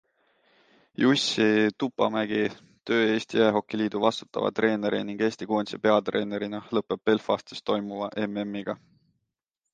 Jussi 1.01 1.43
Tupamäki 1.77 2.39
töö 2.85 3.01
Eesti 3.09 3.37
Jäähokiliidu 3.41 4.01
vastutava 4.07 4.51
treeneri 4.61 5.03
ning 5.11 5.23
Eesti 5.29 5.49
koondise 5.53 5.81
peatreenerina 5.87 6.65
lõppeb 6.79 7.05
Belfastis 7.11 7.65
toimuva 7.71 8.11
MMiga. 8.27 8.79